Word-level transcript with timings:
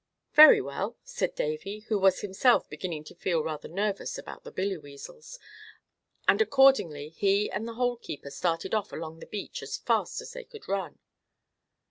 "Very 0.33 0.61
well," 0.61 0.97
said 1.03 1.35
Davy, 1.35 1.81
who 1.81 1.99
was 1.99 2.21
himself 2.21 2.67
beginning 2.67 3.03
to 3.03 3.13
feel 3.13 3.43
rather 3.43 3.67
nervous 3.67 4.17
about 4.17 4.43
the 4.43 4.51
Billyweazles, 4.51 5.37
and 6.27 6.41
accordingly 6.41 7.09
he 7.09 7.51
and 7.51 7.67
the 7.67 7.75
Hole 7.75 7.97
keeper 7.97 8.31
started 8.31 8.73
off 8.73 8.91
along 8.91 9.19
the 9.19 9.27
beach 9.27 9.61
as 9.61 9.77
fast 9.77 10.19
as 10.19 10.33
they 10.33 10.43
could 10.45 10.67
run. 10.67 10.97